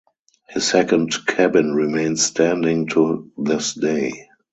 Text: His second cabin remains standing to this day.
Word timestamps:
His 0.49 0.65
second 0.67 1.13
cabin 1.27 1.75
remains 1.75 2.23
standing 2.25 2.87
to 2.87 3.31
this 3.37 3.75
day. 3.75 4.25